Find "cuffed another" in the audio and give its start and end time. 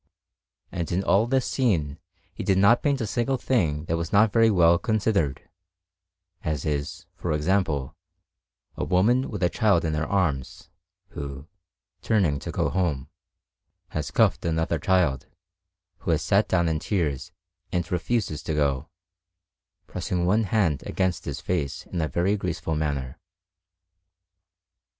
14.09-14.79